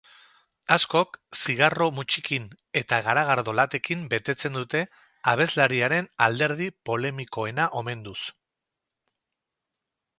[0.75, 2.47] Askok zigarro-mutxikin
[2.81, 4.83] eta garagardo latekin betetzen dute,
[5.35, 8.21] abeslariaren alderdi polemikoena omenduz.